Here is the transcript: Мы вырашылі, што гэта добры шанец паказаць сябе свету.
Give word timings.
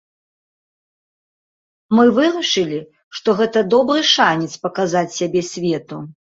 Мы 1.97 2.15
вырашылі, 2.17 2.81
што 3.19 3.37
гэта 3.43 3.65
добры 3.77 3.99
шанец 4.15 4.51
паказаць 4.67 5.07
сябе 5.21 5.49
свету. 5.55 5.97